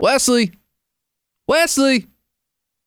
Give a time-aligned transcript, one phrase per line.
[0.00, 0.52] Wesley.
[1.46, 2.06] Wesley.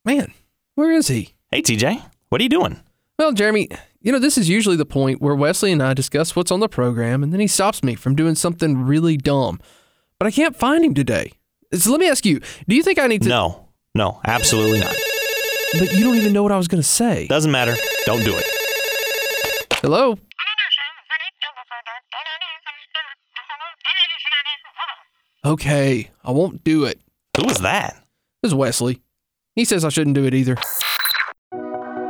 [0.04, 0.33] Man,
[0.73, 1.36] where is he?
[1.51, 2.79] Hey, TJ, what are you doing?
[3.20, 3.70] Well, Jeremy,
[4.01, 6.68] you know, this is usually the point where Wesley and I discuss what's on the
[6.68, 9.60] program, and then he stops me from doing something really dumb.
[10.18, 11.34] But I can't find him today.
[11.73, 13.30] So let me ask you do you think I need to.
[13.30, 14.95] No, no, absolutely not.
[15.80, 17.27] But you don't even know what I was going to say.
[17.27, 17.75] Doesn't matter.
[18.05, 18.45] Don't do it.
[19.82, 20.18] Hello?
[25.45, 27.00] Okay, I won't do it.
[27.38, 27.95] Who was that?
[28.44, 29.02] This is Wesley.
[29.55, 30.55] He says I shouldn't do it either.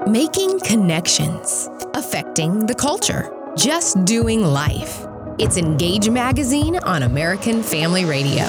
[0.06, 5.06] Making connections, affecting the culture, just doing life.
[5.40, 8.44] It's Engage Magazine on American Family Radio.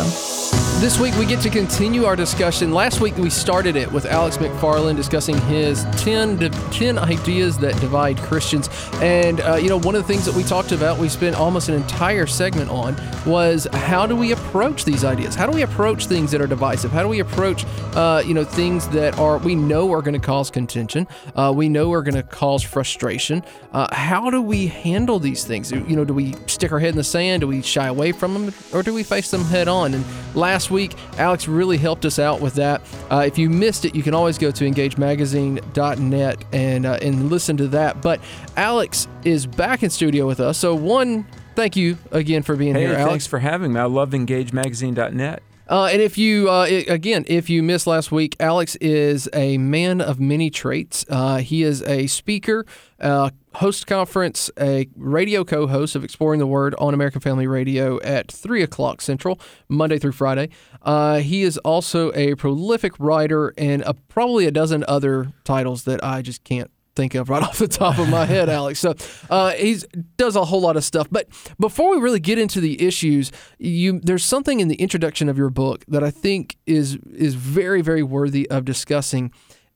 [0.80, 2.74] This week we get to continue our discussion.
[2.74, 7.80] Last week we started it with Alex McFarland discussing his 10, di- 10 ideas that
[7.80, 8.68] divide Christians.
[8.96, 11.70] And, uh, you know, one of the things that we talked about, we spent almost
[11.70, 15.34] an entire segment on, was how do we approach these ideas?
[15.34, 16.90] How do we approach things that are divisive?
[16.90, 17.64] How do we approach,
[17.94, 21.08] uh, you know, things that are we know are going to cause contention?
[21.34, 23.42] Uh, we know are going to cause frustration.
[23.72, 25.72] Uh, how do we handle these things?
[25.72, 27.40] You know, do we stick our head in the sand?
[27.40, 28.54] Do we shy away from them?
[28.74, 29.94] Or do we face them head on?
[29.94, 32.82] And last week, Alex really helped us out with that.
[33.10, 37.56] Uh, if you missed it, you can always go to engagemagazine.net and uh, and listen
[37.58, 38.02] to that.
[38.02, 38.20] But
[38.56, 40.58] Alex is back in studio with us.
[40.58, 43.10] So one, thank you again for being Hey, here, Alex.
[43.10, 43.80] thanks for having me.
[43.80, 45.42] I love EngageMagazine.net.
[45.66, 49.56] Uh, and if you, uh, i- again, if you missed last week, Alex is a
[49.56, 51.06] man of many traits.
[51.08, 52.66] Uh, he is a speaker,
[53.00, 58.00] uh, host conference, a radio co host of Exploring the Word on American Family Radio
[58.02, 60.48] at 3 o'clock Central, Monday through Friday.
[60.82, 66.02] Uh, he is also a prolific writer and uh probably a dozen other titles that
[66.04, 68.78] I just can't think of right off the top of my head, Alex.
[68.80, 68.94] So
[69.30, 69.84] uh, he's
[70.16, 71.08] does a whole lot of stuff.
[71.10, 75.38] But before we really get into the issues, you there's something in the introduction of
[75.38, 79.32] your book that I think is is very very worthy of discussing,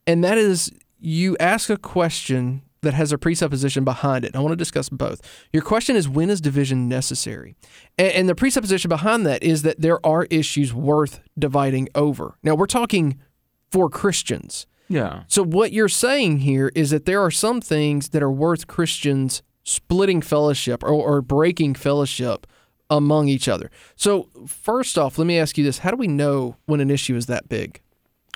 [0.07, 4.35] and that is you ask a question that has a presupposition behind it.
[4.35, 5.21] I want to discuss both.
[5.51, 7.55] Your question is when is division necessary?
[7.97, 12.37] And, and the presupposition behind that is that there are issues worth dividing over.
[12.43, 13.19] Now we're talking
[13.71, 14.65] for Christians.
[14.87, 15.23] Yeah.
[15.27, 19.43] So what you're saying here is that there are some things that are worth Christians
[19.63, 22.47] splitting fellowship or, or breaking fellowship
[22.89, 23.69] among each other.
[23.95, 27.15] So first off, let me ask you this: How do we know when an issue
[27.15, 27.81] is that big?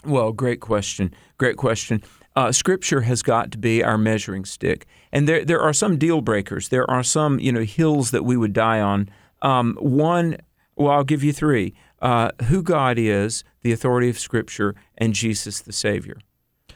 [0.05, 1.13] Well, great question.
[1.37, 2.03] Great question.
[2.35, 6.21] Uh, scripture has got to be our measuring stick, and there there are some deal
[6.21, 6.69] breakers.
[6.69, 9.09] There are some you know hills that we would die on.
[9.41, 10.37] Um, one,
[10.75, 15.61] well, I'll give you three: uh, who God is, the authority of Scripture, and Jesus
[15.61, 16.17] the Savior.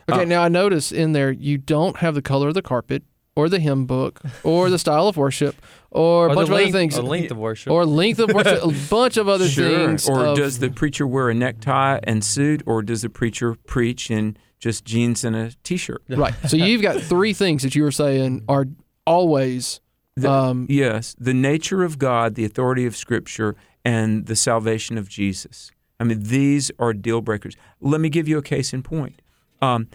[0.10, 3.04] Okay, now I notice in there you don't have the color of the carpet
[3.36, 5.56] or the hymn book or the style of worship
[5.92, 7.72] or a bunch the of length, other things or length of worship.
[7.74, 9.70] or length of worship, a bunch of other Sure.
[9.70, 10.08] things.
[10.08, 14.10] Or of- does the preacher wear a necktie and suit, or does the preacher preach
[14.10, 16.02] in just jeans and a t-shirt?
[16.10, 16.34] right?
[16.48, 18.66] So you've got three things that you were saying are
[19.06, 19.80] always.
[20.16, 25.08] The- um, Yes, the nature of God, the authority of Scripture, and the salvation of
[25.08, 25.72] Jesus.
[26.00, 27.56] I mean, these are deal breakers.
[27.82, 29.22] Let me give you a case in point.
[29.62, 29.88] Um,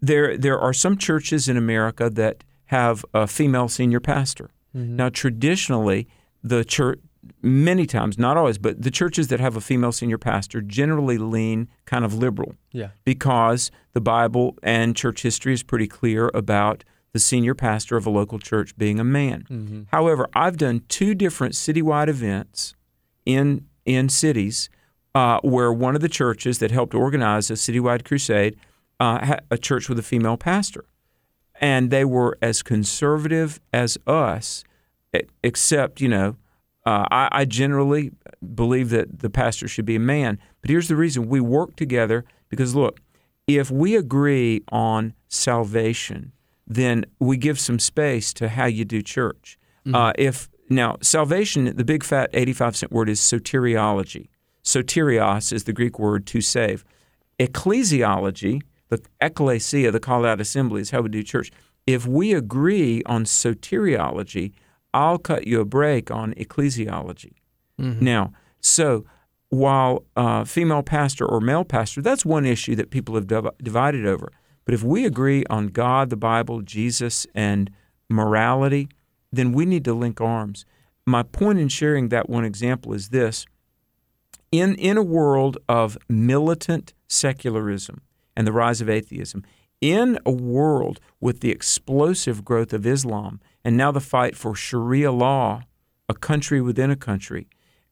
[0.00, 4.50] there, there are some churches in America that have a female senior pastor.
[4.72, 6.06] Now, traditionally,
[6.44, 7.00] the church,
[7.42, 11.68] many times, not always, but the churches that have a female senior pastor generally lean
[11.84, 12.88] kind of liberal yeah.
[13.04, 18.10] because the Bible and church history is pretty clear about the senior pastor of a
[18.10, 19.44] local church being a man.
[19.90, 22.74] However, I've done two different citywide events
[23.26, 24.68] in in cities
[25.14, 28.56] uh, where one of the churches that helped organize a citywide crusade
[29.00, 30.84] uh, had a church with a female pastor,
[31.60, 34.64] and they were as conservative as us,
[35.42, 36.36] except you know.
[36.86, 38.12] Uh, I, I generally
[38.54, 42.24] believe that the pastor should be a man, but here's the reason: we work together
[42.48, 43.00] because look,
[43.46, 46.32] if we agree on salvation,
[46.66, 49.58] then we give some space to how you do church.
[49.92, 54.28] Uh, if now salvation, the big fat eighty-five cent word is soteriology.
[54.62, 56.84] Soterios is the Greek word to save.
[57.38, 61.50] Ecclesiology, the ecclesia, the called out assembly, is how we do church.
[61.86, 64.52] If we agree on soteriology,
[64.92, 67.34] I'll cut you a break on ecclesiology.
[68.00, 69.04] Now, so
[69.48, 74.06] while uh, female pastor or male pastor, that's one issue that people have div- divided
[74.06, 74.32] over.
[74.64, 77.70] But if we agree on God, the Bible, Jesus, and
[78.08, 78.88] morality,
[79.32, 80.64] then we need to link arms.
[81.06, 83.46] My point in sharing that one example is this
[84.52, 88.02] in, in a world of militant secularism
[88.36, 89.44] and the rise of atheism,
[89.80, 95.12] in a world with the explosive growth of Islam and now the fight for Sharia
[95.12, 95.62] law,
[96.08, 97.48] a country within a country,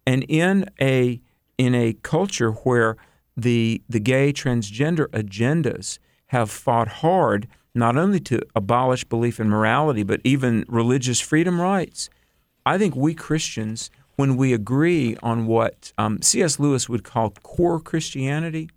[0.06, 1.20] and in a
[1.56, 2.96] in a culture where
[3.36, 5.98] the the gay transgender agendas
[6.28, 12.10] have fought hard not only to abolish belief in morality, but even religious freedom rights.
[12.66, 16.58] I think we Christians, when we agree on what um, C.S.
[16.58, 18.68] Lewis would call core Christianity,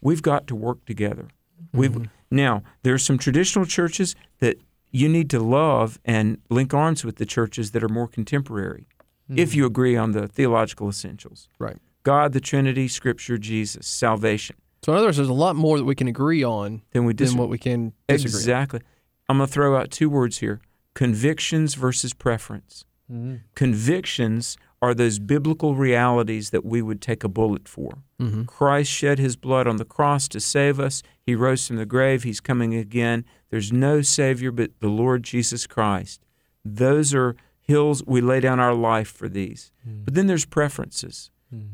[0.00, 1.28] we've got to work together.
[1.72, 4.58] We've now there's some traditional churches that
[4.94, 8.86] you need to love and link arms with the churches that are more contemporary,
[9.28, 11.76] if you agree on the theological essentials: Right.
[12.04, 14.56] God, the Trinity, Scripture, Jesus, salvation.
[14.84, 17.14] So in other words, there's a lot more that we can agree on Then we
[17.14, 18.32] than what we can disagree.
[18.32, 18.36] on.
[18.36, 18.80] Exactly.
[19.28, 20.60] I'm going to throw out two words here
[20.94, 22.84] convictions versus preference.
[23.10, 23.36] Mm-hmm.
[23.54, 27.98] Convictions are those biblical realities that we would take a bullet for.
[28.20, 28.44] Mm-hmm.
[28.44, 31.02] Christ shed his blood on the cross to save us.
[31.22, 32.22] He rose from the grave.
[32.22, 33.24] He's coming again.
[33.50, 36.20] There's no Savior but the Lord Jesus Christ.
[36.64, 39.72] Those are hills we lay down our life for these.
[39.88, 40.04] Mm-hmm.
[40.04, 41.30] But then there's preferences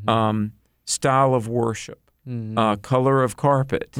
[0.08, 0.52] um,
[0.84, 1.98] style of worship,
[2.28, 2.58] Mm-hmm.
[2.58, 3.96] uh, color of carpet.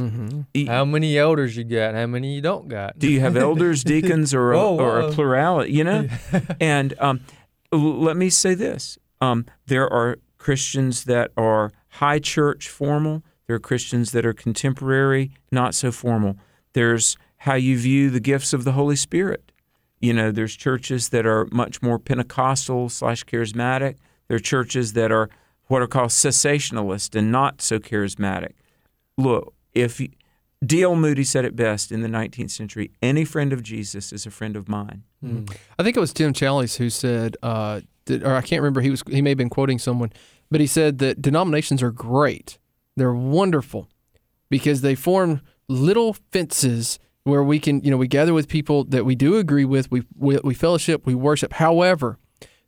[0.55, 1.95] E- How many elders you got?
[1.95, 2.99] How many you don't got?
[2.99, 5.73] do you have elders, deacons, or a, Whoa, or a plurality?
[5.73, 6.09] You know,
[6.61, 7.21] and um,
[7.73, 13.23] let me say this: um, there are Christians that are high church formal.
[13.47, 16.37] There are Christians that are contemporary, not so formal.
[16.73, 19.53] There's how you view the gifts of the Holy Spirit.
[20.01, 23.97] You know, there's churches that are much more Pentecostal slash charismatic.
[24.29, 25.29] There are churches that are
[25.67, 28.53] what are called cessationalist and not so charismatic.
[29.19, 30.01] Look, if
[30.65, 30.97] D.L.
[30.97, 34.57] Moody said it best in the 19th century any friend of Jesus is a friend
[34.57, 35.05] of mine.
[35.79, 38.81] I think it was Tim Challies who said, uh, that, or I can't remember.
[38.81, 40.13] He was he may have been quoting someone,
[40.51, 42.59] but he said that denominations are great.
[42.97, 43.89] They're wonderful
[44.49, 49.05] because they form little fences where we can, you know, we gather with people that
[49.05, 49.91] we do agree with.
[49.91, 51.55] We we, we fellowship, we worship.
[51.55, 52.19] However,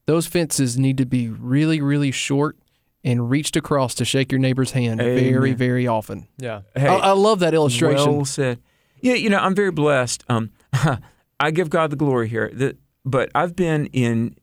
[0.07, 2.57] those fences need to be really, really short
[3.05, 5.57] and reached across to shake your neighbor's hand very, Amen.
[5.57, 6.29] very often.
[6.39, 6.63] Yeah.
[6.75, 8.17] Hey, I, I love that illustration.
[8.17, 8.61] Well said.
[9.01, 10.25] Yeah, you know, I'm very blessed.
[10.29, 10.51] Um,
[11.41, 12.51] I give God the glory here.
[12.53, 14.37] The, but I've been in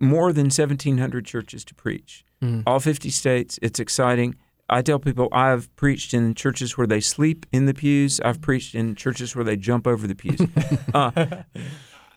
[0.00, 2.24] more than 1,700 churches to preach,
[2.66, 3.58] all 50 states.
[3.62, 4.36] It's exciting.
[4.68, 8.20] I tell people I've preached in churches where they sleep in the pews.
[8.20, 10.40] I've preached in churches where they jump over the pews.
[10.94, 11.42] uh,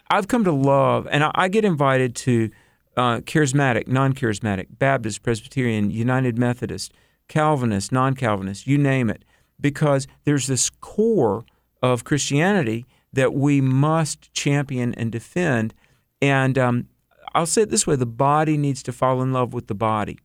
[0.10, 2.50] I've come to love, and I, I get invited to
[2.98, 6.94] uh, charismatic, non charismatic, Baptist, Presbyterian, United Methodist,
[7.28, 9.24] Calvinist, non Calvinist, you name it,
[9.62, 11.46] because there's this core
[11.82, 15.74] of Christianity that we must champion and defend.
[16.22, 16.88] And um,
[17.36, 20.20] I'll say it this way the body needs to fall in love with the body.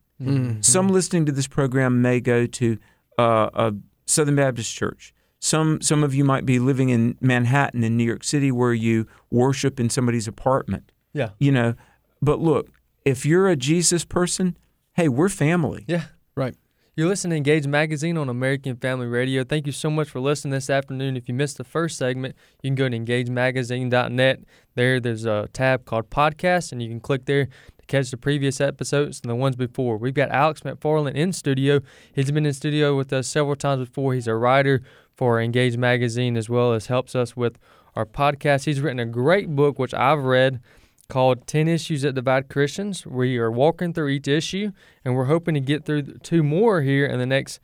[0.61, 2.77] Some listening to this program may go to
[3.19, 3.73] uh, a
[4.05, 5.13] Southern Baptist church.
[5.39, 9.07] Some some of you might be living in Manhattan in New York City where you
[9.29, 10.91] worship in somebody's apartment.
[11.13, 11.31] Yeah.
[11.37, 11.75] You know,
[12.21, 12.69] but look,
[13.03, 14.57] if you're a Jesus person,
[14.93, 15.85] hey, we're family.
[15.87, 16.05] Yeah.
[16.97, 19.43] You're listening to Engage Magazine on American Family Radio.
[19.43, 21.17] Thank you so much for listening this afternoon.
[21.17, 24.39] If you missed the first segment, you can go to engagemagazine.net.
[24.75, 28.61] There, there's a tab called Podcasts, and you can click there to catch the previous
[28.61, 29.97] episodes and the ones before.
[29.97, 31.81] We've got Alex McFarland in studio.
[32.13, 34.13] He's been in studio with us several times before.
[34.13, 34.81] He's a writer
[35.17, 37.59] for Engage Magazine as well as helps us with
[37.97, 38.63] our podcast.
[38.63, 40.61] He's written a great book, which I've read
[41.07, 43.05] called 10 Issues That Divide Christians.
[43.05, 44.71] We are walking through each issue,
[45.03, 47.59] and we're hoping to get through two more here in the next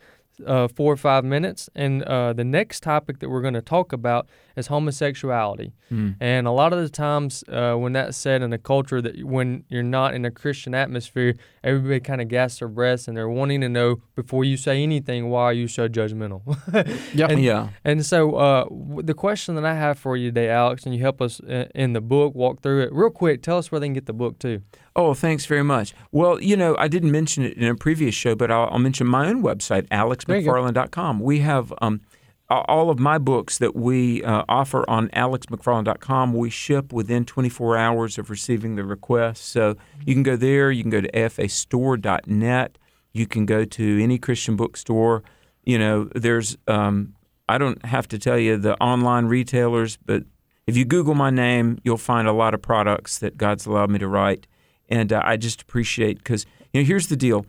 [0.45, 1.69] uh, four or five minutes.
[1.75, 5.73] And uh, the next topic that we're going to talk about is homosexuality.
[6.21, 9.65] And a lot of the times, uh, when that's said in a culture that when
[9.67, 13.59] you're not in a Christian atmosphere, everybody kind of gasps their breaths and they're wanting
[13.59, 16.41] to know before you say anything, why are you so judgmental?
[17.13, 17.29] Yep.
[17.31, 17.69] And- Yeah.
[17.83, 21.01] And so, uh, w- the question that I have for you today, Alex, and you
[21.01, 23.41] help us uh, in the book, walk through it real quick.
[23.43, 24.61] Tell us where they can get the book too.
[24.95, 25.93] Oh, thanks very much.
[26.11, 29.07] Well, you know, I didn't mention it in a previous show, but I'll, I'll mention
[29.07, 31.19] my own website, alexmcfarland.com.
[31.21, 32.01] We have um,
[32.49, 36.33] all of my books that we uh, offer on alexmcfarland.com.
[36.33, 39.45] We ship within 24 hours of receiving the request.
[39.45, 40.71] So you can go there.
[40.71, 42.77] You can go to afastore.net.
[43.13, 45.23] You can go to any Christian bookstore.
[45.63, 47.15] You know, there's, um,
[47.47, 50.23] I don't have to tell you the online retailers, but
[50.67, 53.99] if you Google my name, you'll find a lot of products that God's allowed me
[53.99, 54.47] to write,
[54.91, 57.45] and uh, I just appreciate because you know here's the deal.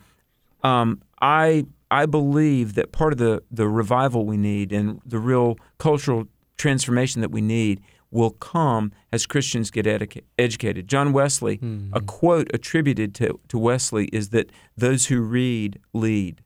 [0.62, 5.58] Um, I I believe that part of the the revival we need and the real
[5.78, 10.86] cultural transformation that we need will come as Christians get educa- educated.
[10.86, 11.58] John Wesley,
[11.94, 16.42] a quote attributed to, to Wesley is that those who read lead.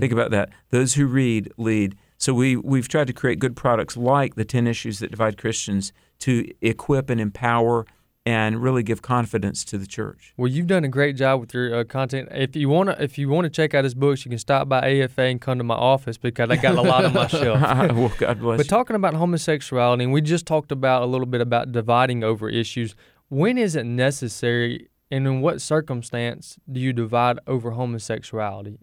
[0.00, 0.50] Think about that.
[0.70, 1.96] Those who read lead.
[2.18, 5.92] So we we've tried to create good products like the ten issues that divide Christians
[6.20, 7.86] to equip and empower
[8.28, 10.34] and really give confidence to the church.
[10.36, 12.28] Well, you've done a great job with your uh, content.
[12.30, 15.22] If you wanna, if you wanna check out his books, you can stop by AFA
[15.22, 17.60] and come to my office because I got a lot on my shelf.
[17.96, 18.70] well, God bless But you.
[18.70, 22.94] talking about homosexuality, and we just talked about a little bit about dividing over issues.
[23.30, 28.78] When is it necessary, and in what circumstance do you divide over homosexuality?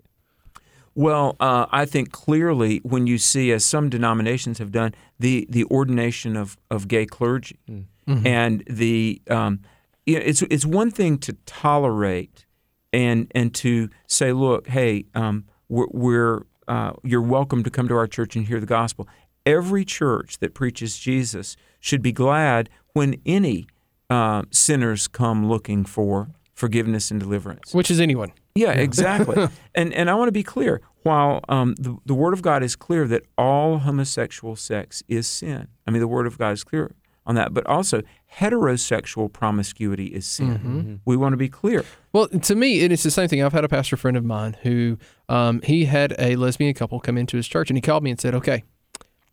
[0.96, 5.66] Well, uh, I think clearly when you see, as some denominations have done, the, the
[5.66, 7.60] ordination of, of gay clergy,
[8.08, 9.60] and the um,
[10.06, 12.46] you know, it's it's one thing to tolerate
[12.94, 17.96] and and to say, look, hey, um, we're, we're uh, you're welcome to come to
[17.96, 19.08] our church and hear the gospel.
[19.46, 23.68] Every church that preaches Jesus should be glad when any
[24.10, 27.74] uh, sinners come looking for forgiveness and deliverance.
[27.74, 28.32] Which is anyone.
[28.56, 29.48] Yeah, exactly.
[29.76, 30.82] and and I want to be clear.
[31.04, 35.68] While um, the the Word of God is clear that all homosexual sex is sin.
[35.86, 36.96] I mean, the Word of God is clear
[37.26, 37.54] on that.
[37.54, 38.02] But also,
[38.38, 41.02] heterosexual promiscuity is sin.
[41.06, 41.84] We want to be clear.
[42.14, 43.44] Well, to me, and it is the same thing.
[43.44, 44.98] I've had a pastor friend of mine who
[45.30, 48.20] um, he had a lesbian couple come into his church, and he called me and
[48.20, 48.64] said, "Okay,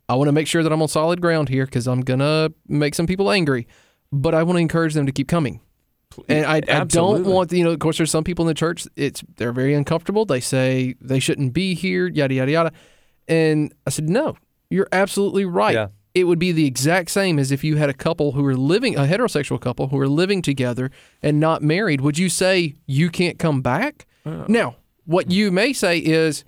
[0.09, 2.95] I want to make sure that I'm on solid ground here because I'm gonna make
[2.95, 3.67] some people angry,
[4.11, 5.61] but I want to encourage them to keep coming."
[6.29, 7.71] And I, I don't want you know.
[7.71, 8.87] Of course, there's some people in the church.
[8.97, 10.25] It's they're very uncomfortable.
[10.25, 12.09] They say they shouldn't be here.
[12.09, 12.73] Yada yada yada.
[13.29, 14.37] And I said, no,
[14.71, 15.75] you're absolutely right.
[15.75, 15.89] Yeah.
[16.15, 18.97] It would be the exact same as if you had a couple who were living,
[18.97, 20.91] a heterosexual couple who were living together
[21.23, 22.03] and not married.
[22.03, 24.07] Would you say you can't come back?
[24.27, 24.45] Uh.
[24.49, 24.77] now,
[25.07, 26.45] what you may say is,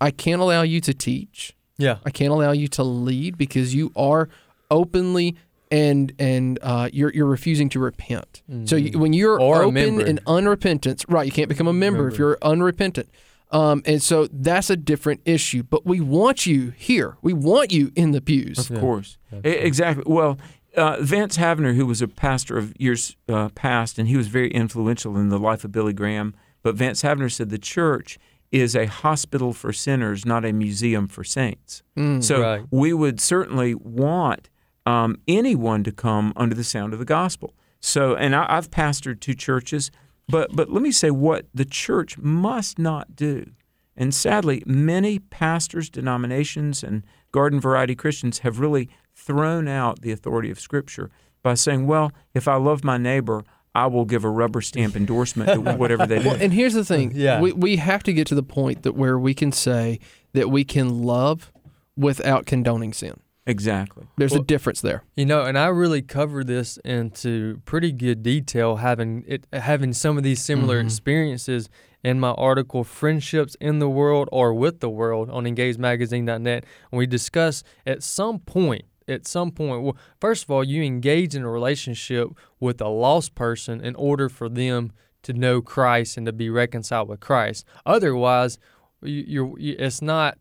[0.00, 1.54] I can't allow you to teach.
[1.78, 1.98] Yeah.
[2.04, 4.28] I can't allow you to lead because you are
[4.70, 5.36] openly
[5.70, 8.42] and and uh, you're you're refusing to repent.
[8.64, 10.04] So you, when you're Or open member.
[10.04, 11.26] and unrepentant, right?
[11.26, 13.08] You can't become a member if you're unrepentant.
[13.50, 15.62] Um, and so that's a different issue.
[15.62, 17.16] But we want you here.
[17.22, 18.68] We want you in the pews.
[18.70, 19.16] Of course.
[19.44, 20.02] Exactly.
[20.06, 20.38] Well,
[20.76, 24.50] uh, Vance Havner, who was a pastor of years uh, past, and he was very
[24.50, 28.18] influential in the life of Billy Graham, but Vance Havner said the church
[28.50, 31.82] is a hospital for sinners, not a museum for saints.
[32.20, 32.62] so Right.
[32.72, 34.48] we would certainly want
[34.86, 37.54] um, anyone to come under the sound of the gospel.
[37.80, 39.90] So, and I, I've pastored two churches,
[40.28, 43.50] but but let me say what the church must not do.
[43.96, 50.50] And sadly, many pastors, denominations, and garden variety Christians have really thrown out the authority
[50.50, 51.10] of Scripture
[51.42, 55.50] by saying, well, if I love my neighbor, I will give a rubber stamp endorsement
[55.50, 56.28] to whatever they do.
[56.30, 57.12] Well, and here's the thing.
[57.14, 57.40] Yeah.
[57.40, 60.00] We, we have to get to the point that where we can say
[60.32, 61.52] that we can love
[61.96, 63.20] without condoning sin.
[63.46, 64.06] Exactly.
[64.16, 65.04] There's a difference there.
[65.16, 70.16] You know, and I really cover this into pretty good detail, having it having some
[70.16, 70.86] of these similar mm-hmm.
[70.86, 71.68] experiences
[72.02, 76.64] in my article "Friendships in the World or with the World" on EngageMagazine.net.
[76.90, 81.34] And we discuss at some point, at some point, well, first of all, you engage
[81.34, 82.28] in a relationship
[82.60, 87.08] with a lost person in order for them to know Christ and to be reconciled
[87.08, 87.64] with Christ.
[87.84, 88.58] Otherwise,
[89.02, 90.38] you, you're you, it's not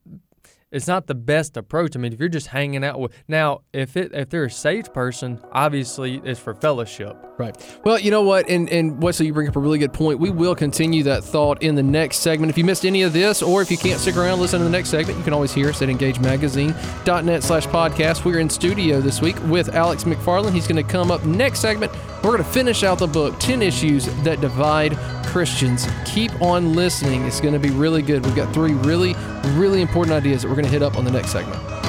[0.74, 1.96] it's not the best approach.
[1.96, 4.94] I mean, if you're just hanging out with now, if it if they're a saved
[4.94, 7.16] person, obviously it's for fellowship.
[7.38, 7.56] Right.
[7.84, 8.48] Well, you know what?
[8.48, 10.20] And and Wesley, you bring up a really good point.
[10.20, 12.52] We will continue that thought in the next segment.
[12.52, 14.70] If you missed any of this, or if you can't stick around, listen to the
[14.70, 15.18] next segment.
[15.18, 18.24] You can always hear us at engagemagazine.net slash podcast.
[18.24, 20.54] We're in studio this week with Alex McFarland.
[20.54, 21.92] He's going to come up next segment.
[22.24, 25.88] We're going to finish out the book, 10 Issues That Divide Christians.
[26.06, 27.26] Keep on listening.
[27.26, 28.24] It's going to be really good.
[28.24, 29.16] We've got three really,
[29.56, 31.83] really important ideas that we're going to hit up on the next segment.